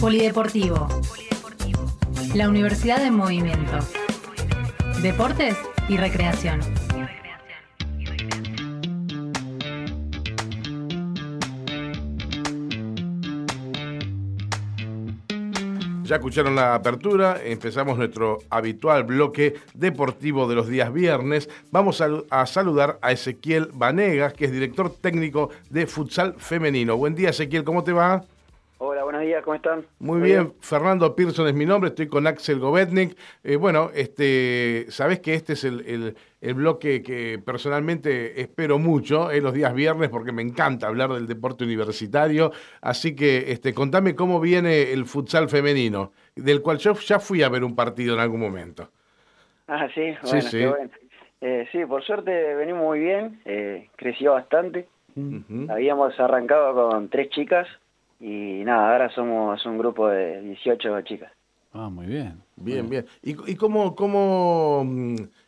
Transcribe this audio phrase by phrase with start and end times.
[0.00, 0.88] Polideportivo.
[2.34, 3.78] La Universidad de Movimiento.
[5.02, 5.56] Deportes
[5.88, 6.60] y recreación.
[16.04, 21.48] Ya escucharon la apertura, empezamos nuestro habitual bloque deportivo de los días viernes.
[21.70, 26.96] Vamos a, saludar a Ezequiel Vanegas, que es director técnico de futsal femenino.
[26.96, 28.24] Buen día, Ezequiel, ¿cómo te va?
[29.04, 29.84] Buenos días, ¿cómo están?
[29.98, 30.54] Muy, bien.
[30.60, 33.14] Fernando Pearson es mi nombre, estoy con Axel Govetnik.
[33.42, 39.30] Eh, bueno, este, sabés que este es el, el, el, bloque que personalmente espero mucho,
[39.30, 42.50] en los días viernes, porque me encanta hablar del deporte universitario.
[42.80, 47.50] Así que este, contame cómo viene el futsal femenino, del cual yo ya fui a
[47.50, 48.88] ver un partido en algún momento.
[49.68, 50.58] Ah, sí, bueno, sí, sí.
[50.58, 50.90] qué bueno.
[51.42, 54.88] Eh, sí, por suerte venimos muy bien, eh, creció bastante.
[55.14, 55.70] Uh -huh.
[55.70, 57.68] Habíamos arrancado con tres chicas
[58.24, 61.30] y nada, ahora somos un grupo de 18 chicas.
[61.74, 62.40] Ah, muy bien.
[62.56, 63.04] Bien, bien.
[63.22, 64.82] ¿Y, y cómo, cómo,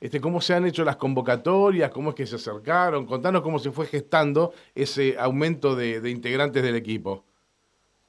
[0.00, 1.90] este, cómo se han hecho las convocatorias?
[1.90, 3.04] ¿Cómo es que se acercaron?
[3.04, 7.24] Contanos cómo se fue gestando ese aumento de, de integrantes del equipo.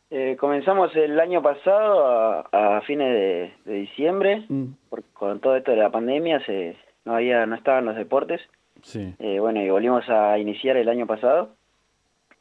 [0.09, 4.65] Eh, comenzamos el año pasado a, a fines de, de diciembre, mm.
[4.89, 8.39] porque con todo esto de la pandemia se, no había, no estaban los deportes.
[8.81, 9.13] Sí.
[9.19, 11.55] Eh, bueno, y volvimos a iniciar el año pasado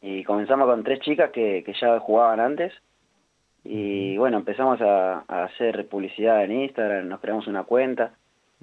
[0.02, 2.72] y comenzamos con tres chicas que, que ya jugaban antes
[3.64, 8.12] y bueno, empezamos a, a, hacer publicidad en Instagram, nos creamos una cuenta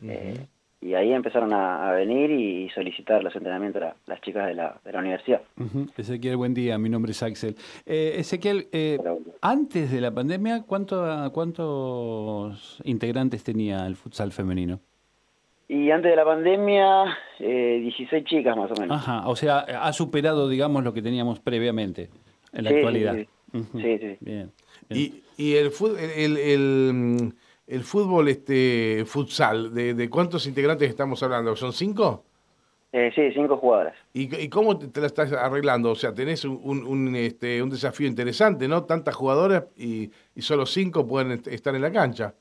[0.02, 0.12] uh -huh.
[0.12, 0.48] eh,
[0.82, 4.80] y ahí empezaron a, a, venir y solicitar los entrenamientos a las chicas de la,
[4.84, 5.42] de la universidad.
[5.58, 5.90] Uh -huh.
[5.98, 7.56] Ezequiel, buen día, mi nombre es Axel.
[7.86, 8.98] Eh, Ezequiel, eh,
[9.42, 14.82] antes de la pandemia, ¿cuánto, ¿cuántos integrantes tenía el futsal femenino?
[15.72, 18.98] Y antes de la pandemia, eh, 16 chicas más o menos.
[18.98, 22.10] Ajá, o sea, ha superado, digamos, lo que teníamos previamente
[22.52, 23.16] en la sí, actualidad.
[23.16, 23.58] Sí, sí.
[23.58, 23.82] Uh -huh.
[23.82, 24.18] sí, sí.
[24.20, 24.52] Bien.
[24.90, 25.72] Y, y el,
[26.16, 27.34] el, el,
[27.68, 31.56] el, fútbol este futsal, ¿de, ¿de, cuántos integrantes estamos hablando?
[31.56, 32.24] ¿Son cinco?
[32.92, 33.94] Eh, sí, cinco jugadoras.
[34.12, 35.92] ¿Y, ¿Y, cómo te la estás arreglando?
[35.92, 38.86] O sea, tenés un, un, un, este, un desafío interesante, ¿no?
[38.86, 42.34] Tantas jugadoras y, y solo cinco pueden estar en la cancha.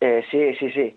[0.00, 0.96] Eh, sí, sí, sí.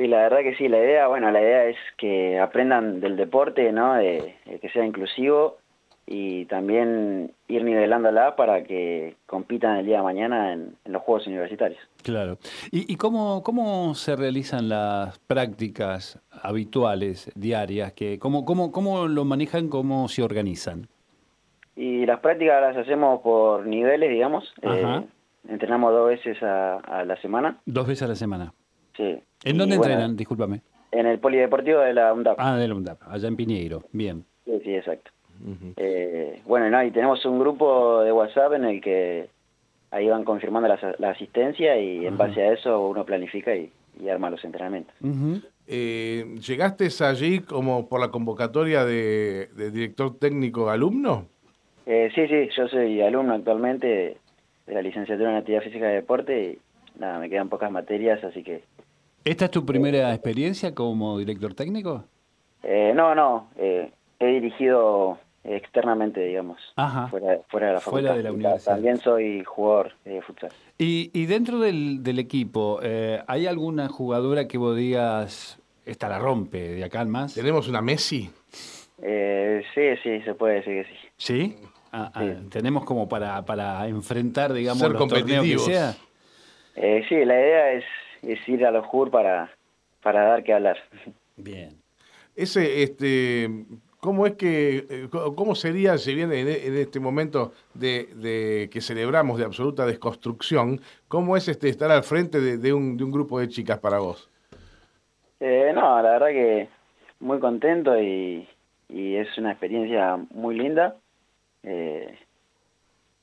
[0.00, 0.66] Sí, la verdad que sí.
[0.66, 3.96] La idea, bueno, la idea es que aprendan del deporte, ¿no?
[3.96, 5.58] De, de que sea inclusivo
[6.06, 11.26] y también ir nivelándola para que compitan el día de mañana en, en los Juegos
[11.26, 11.78] Universitarios.
[12.02, 12.38] Claro.
[12.70, 17.92] ¿Y, y cómo, cómo se realizan las prácticas habituales, diarias?
[17.92, 20.88] Que, ¿cómo, cómo, ¿Cómo lo manejan, cómo se organizan?
[21.76, 24.50] Y las prácticas las hacemos por niveles, digamos.
[24.62, 25.02] Eh,
[25.46, 27.58] entrenamos dos veces a, a, la semana.
[27.66, 28.54] Dos veces a la semana.
[28.96, 29.18] Sí.
[29.44, 30.16] ¿En dónde bueno, entrenan?
[30.16, 30.62] Discúlpame.
[30.92, 32.36] En el Polideportivo de la UNDAP.
[32.38, 33.84] Ah, de la UNDAP, allá en Piñeiro.
[33.92, 34.24] Bien.
[34.44, 35.10] Sí, sí, exacto.
[35.42, 35.74] Uh -huh.
[35.76, 39.28] eh, bueno, no, y tenemos un grupo de WhatsApp en el que
[39.90, 42.18] ahí van confirmando la, la asistencia y en uh -huh.
[42.18, 44.94] base a eso uno planifica y, y arma los entrenamientos.
[45.00, 45.42] Uh -huh.
[45.66, 51.26] eh, ¿Llegaste allí como por la convocatoria de, de director técnico alumno?
[51.86, 54.18] Eh, sí, sí, yo soy alumno actualmente
[54.66, 56.58] de la licenciatura en Actividad Física y Deporte y
[56.98, 58.62] nada, me quedan pocas materias, así que...
[59.24, 62.04] ¿Esta es tu primera experiencia como director técnico?
[62.62, 67.08] Eh, no, no, eh, he dirigido externamente, digamos, Ajá.
[67.08, 68.02] Fuera, fuera de la facultad.
[68.08, 68.74] Fuera de la universidad.
[68.74, 70.50] También soy jugador de futsal.
[70.78, 76.18] Y, y dentro del, del equipo, eh, ¿hay alguna jugadora que vos digas, esta la
[76.18, 77.34] rompe de acá en más?
[77.34, 78.30] ¿Tenemos una Messi?
[79.02, 80.98] Eh, sí, sí, se puede decir que sí.
[81.16, 81.56] ¿Sí?
[81.92, 82.48] Ah, ah, Sí.
[82.50, 85.64] ¿Tenemos como para, para enfrentar, digamos, Ser los torneos que competitivos.
[85.64, 85.94] sea?
[86.76, 87.84] Eh, sí, la idea es,
[88.22, 89.50] es ir a los JUR para,
[90.02, 90.78] para dar que hablar.
[91.36, 91.76] Bien.
[92.36, 93.48] Ese, este,
[93.98, 98.80] ¿cómo es que, eh, cómo sería, si bien en, en este momento de, de que
[98.80, 103.10] celebramos de absoluta desconstrucción, cómo es este estar al frente de, de un, de un
[103.10, 104.30] grupo de chicas para vos?
[105.40, 106.68] Eh, no, la verdad que
[107.18, 108.48] muy contento y,
[108.88, 110.96] y es una experiencia muy linda.
[111.62, 112.16] Eh,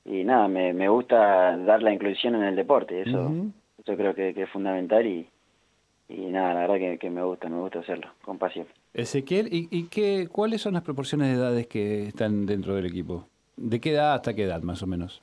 [0.08, 3.30] y nada, me, me gusta dar la inclusión en el deporte, eso,
[3.78, 5.28] eso creo que, que es fundamental y,
[6.08, 8.66] y nada, la verdad que, que me gusta, me gusta hacerlo, con pasión.
[8.94, 13.26] Ezequiel, ¿y, y qué, cuáles son las proporciones de edades que están dentro del equipo?
[13.56, 15.22] ¿De qué edad hasta qué edad, más o menos?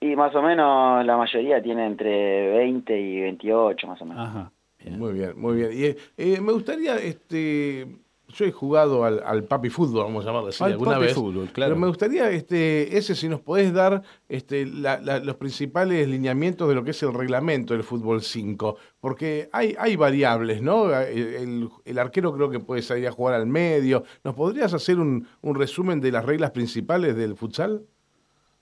[0.00, 4.28] Y más o menos la mayoría tiene entre 20 y 28, más o menos.
[4.28, 4.52] Ajá.
[4.82, 4.98] bien.
[4.98, 5.70] Muy bien, muy bien.
[5.72, 5.84] Y
[6.22, 7.86] eh, me gustaría, este,
[8.32, 11.14] yo he jugado al, al papi fútbol, vamos a llamarlo así, Al alguna papi vez.
[11.14, 11.70] fútbol, claro.
[11.70, 16.68] Pero me gustaría, este, ese, si nos podés dar este, la- la- los principales lineamientos
[16.68, 20.92] de lo que es el reglamento del fútbol 5, porque hay, hay variables, ¿no?
[20.98, 24.04] El, el- el arquero creo que puede salir a jugar al medio.
[24.24, 27.82] ¿Nos podrías hacer un, un resumen de las reglas principales del futsal?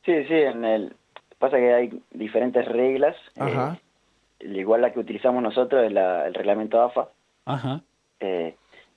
[0.05, 0.95] Sí, sí, en el,
[1.39, 3.15] pasa que hay diferentes reglas.
[3.39, 3.79] Ajá.
[4.41, 7.09] igual la que utilizamos nosotros es la, el reglamento AFA.
[7.45, 7.83] Ajá.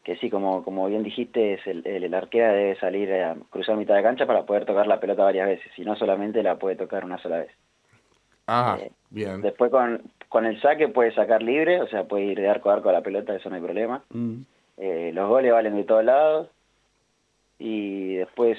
[0.03, 3.95] Que sí, como, como bien dijiste, es el, el, arquero debe salir a cruzar mitad
[3.95, 7.05] de cancha para poder tocar la pelota varias veces, si no solamente la puede tocar
[7.05, 7.51] una sola vez.
[8.45, 8.79] Ajá,
[9.09, 9.41] bien.
[9.41, 12.73] Después con, con el saque puede sacar libre, o sea, puede ir de arco a
[12.73, 14.03] arco a la pelota, eso no hay problema.
[14.09, 14.41] Mm.
[14.77, 16.49] Eh, los goles valen de todos lados.
[17.59, 18.57] Y después,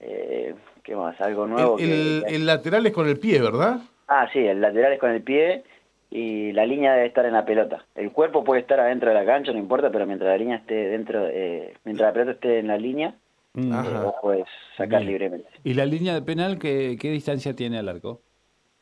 [0.00, 1.20] eh, ¿qué más?
[1.20, 1.78] Algo nuevo.
[1.78, 3.80] El, el, lateral es con el pie, ¿verdad?
[4.08, 5.64] Ah, sí, el lateral es con el pie
[6.10, 7.84] y la línea debe estar en la pelota.
[7.94, 10.74] El cuerpo puede estar adentro de la cancha, no importa, pero mientras la línea esté
[10.74, 13.14] dentro, eh, mientras la pelota esté en la línea,
[13.54, 13.72] mm.
[13.72, 14.46] eh, puedes
[14.76, 15.48] sacar libremente.
[15.64, 18.20] ¿Y la línea de penal qué, qué distancia tiene al arco?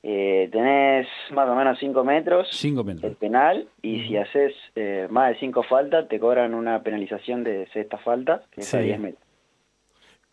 [0.04, 5.06] Eh, tenés más o menos 5 metros, cinco metros el penal y si haces eh,
[5.08, 8.98] más de 5 faltas te cobran una penalización de sexta falta que es a 10
[8.98, 9.24] metros.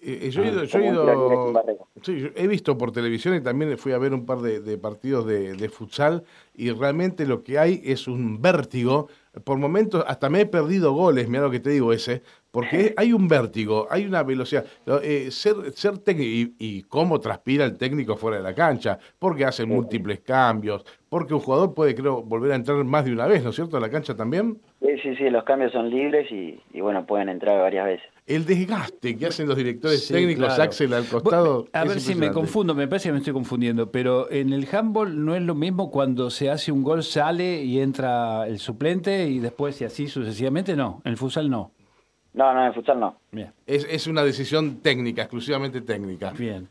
[0.01, 1.63] Eh, yo, he ido, yo he, ido
[2.01, 5.55] sí, he visto por televisión y también fui a ver un par de, partidos de,
[5.55, 6.23] de, futsal
[6.55, 9.09] y realmente lo que hay es un vértigo.
[9.43, 13.13] Por momentos hasta me he perdido goles, mira lo que te digo ese, porque hay
[13.13, 14.65] un vértigo, hay una velocidad.
[15.03, 19.65] Eh, ser ser técnico y, cómo transpira el técnico fuera de la cancha, porque hace
[19.65, 23.51] múltiples cambios, porque un jugador puede, creo, volver a entrar más de una vez, ¿no
[23.51, 24.59] es cierto?, a la cancha también.
[24.81, 28.07] Sí, sí, sí, los cambios son libres y, bueno, pueden entrar varias veces.
[28.25, 31.67] El desgaste que hacen los directores técnicos, Axel, al costado.
[31.73, 35.25] A ver si me confundo, me parece que me estoy confundiendo, pero en el handball
[35.25, 39.39] no es lo mismo cuando se hace un gol, sale y entra el suplente y
[39.39, 41.71] después y así sucesivamente, no, en el futsal no.
[42.33, 43.15] No, no, en futsal no.
[43.31, 43.51] Bien.
[43.65, 46.31] Es, es una decisión técnica, exclusivamente técnica.
[46.31, 46.67] Bien.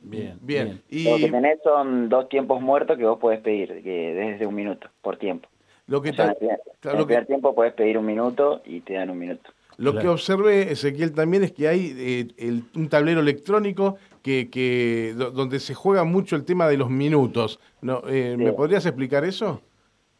[0.00, 0.82] Bien, bien.
[0.88, 1.04] Y...
[1.04, 4.88] Lo que tenés son dos tiempos muertos que vos podés pedir, que desde un minuto
[5.02, 5.48] por tiempo.
[5.86, 9.10] Lo que o sea, en el primer tiempo podés pedir un minuto y te dan
[9.10, 9.50] un minuto.
[9.76, 15.14] Lo que observé, Ezequiel, también es que hay eh, el, un tablero electrónico que, que
[15.16, 17.58] donde se juega mucho el tema de los minutos.
[17.82, 18.02] ¿No?
[18.06, 19.60] Eh, ¿Me podrías explicar eso?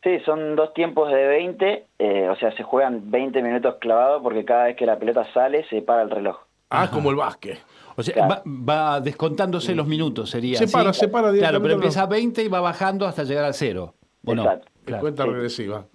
[0.04, 4.44] Sí, son dos tiempos de 20, eh, o sea, se juegan 20 minutos clavados porque
[4.44, 6.36] cada vez que la pelota sale se para el reloj.
[6.68, 7.58] Ah, como el básquet.
[7.96, 10.58] O sea, va, descontándose los minutos, sería.
[10.58, 13.54] Se para, se para Claro, pero empieza a 20 y va bajando hasta llegar al
[13.54, 13.94] cero.
[14.26, 14.68] Exacto.
[15.00, 15.86] cuenta regresiva.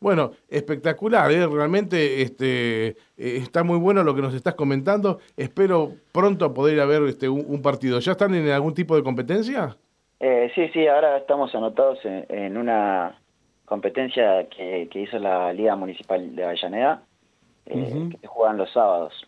[0.00, 1.46] Bueno, espectacular, ¿eh?
[1.46, 5.18] realmente este, eh, está muy bueno lo que nos estás comentando.
[5.36, 7.98] Espero pronto poder ir a ver este, un, partido.
[7.98, 9.76] ¿Ya están en algún tipo de competencia?
[10.20, 13.21] Eh, sí, sí, ahora estamos anotados en una
[13.64, 17.02] competencia que, hizo la Liga Municipal de Avellaneda,
[17.66, 19.26] eh, que se juegan los sábados.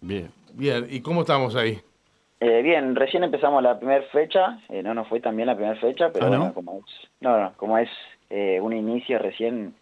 [0.00, 0.86] Bien, bien.
[0.88, 1.78] ¿Y cómo estamos ahí?
[2.40, 5.78] Eh, bien, recién empezamos la primera fecha, eh, no nos fue tan bien la primera
[5.78, 7.90] fecha, pero ¿Ah, como es, no, como es
[8.30, 9.74] un inicio recién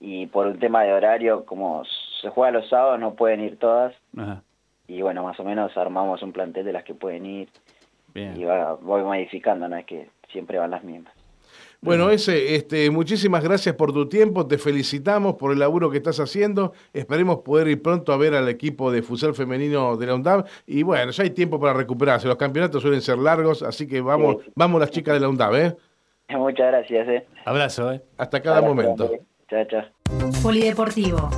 [0.00, 1.84] y por un tema de horario, como
[2.20, 3.94] se juega los sábados, no pueden ir todas.
[4.88, 7.48] Y bueno, más o menos armamos un plantel de las que pueden ir.
[8.14, 11.12] Y va, voy modificando, no es que siempre van las mismas.
[11.80, 16.18] Bueno, ese, este, muchísimas gracias por tu tiempo, te felicitamos por el laburo que estás
[16.18, 20.46] haciendo, esperemos poder ir pronto a ver al equipo de futsal femenino de la UNDAB
[20.66, 24.36] y bueno, ya hay tiempo para recuperarse, los campeonatos suelen ser largos, así que vamos,
[24.54, 25.76] vamos las chicas de la UNDAB, ¿eh?
[26.30, 27.26] Muchas gracias, ¿eh?
[27.44, 28.02] Abrazo, ¿eh?
[28.16, 29.10] Hasta cada momento.
[29.48, 29.82] Chao, chao.
[30.42, 31.30] Polideportivo.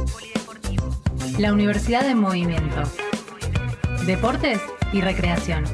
[1.39, 2.83] La Universidad de Movimiento.
[4.07, 4.61] Deportes
[4.93, 5.65] y Recreación.